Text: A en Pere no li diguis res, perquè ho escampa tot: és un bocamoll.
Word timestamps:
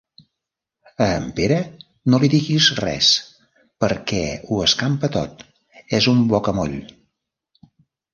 A 1.07 1.07
en 1.17 1.25
Pere 1.39 1.57
no 2.13 2.19
li 2.23 2.29
diguis 2.33 2.69
res, 2.79 3.09
perquè 3.85 4.21
ho 4.47 4.57
escampa 4.69 5.11
tot: 5.17 5.45
és 5.99 6.09
un 6.15 6.25
bocamoll. 6.33 6.75